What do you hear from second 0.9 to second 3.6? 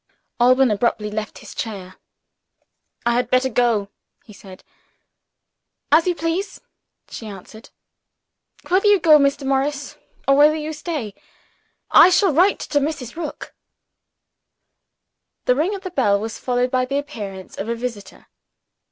left his chair. "I had better